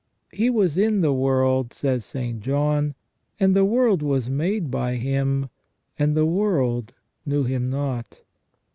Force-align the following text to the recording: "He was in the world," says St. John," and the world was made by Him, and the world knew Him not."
"He 0.31 0.49
was 0.49 0.79
in 0.79 1.01
the 1.01 1.13
world," 1.13 1.73
says 1.73 2.03
St. 2.03 2.39
John," 2.41 2.95
and 3.39 3.55
the 3.55 3.63
world 3.63 4.01
was 4.01 4.31
made 4.31 4.71
by 4.71 4.95
Him, 4.95 5.51
and 5.99 6.17
the 6.17 6.25
world 6.25 6.91
knew 7.23 7.43
Him 7.43 7.69
not." 7.69 8.21